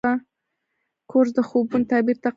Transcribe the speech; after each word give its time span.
کورس 1.09 1.31
د 1.35 1.39
خوبونو 1.47 1.89
تعبیر 1.91 2.17
ته 2.17 2.19
قدم 2.19 2.19
دی. 2.21 2.29